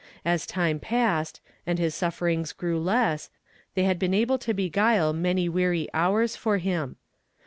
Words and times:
As 0.25 0.47
time 0.47 0.79
passed, 0.79 1.41
and 1.67 1.77
his 1.77 1.93
sufferings 1.93 2.53
grew 2.53 2.79
less, 2.79 3.29
they 3.75 3.83
had 3.83 3.99
been 3.99 4.15
able 4.15 4.39
to 4.39 4.51
beguile 4.51 5.13
many 5.13 5.47
weary 5.47 5.87
hours 5.93 6.35
for 6.35 6.57
him. 6.57 6.95